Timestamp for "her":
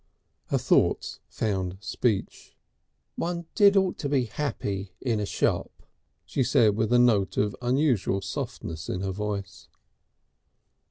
0.47-0.57, 9.01-9.11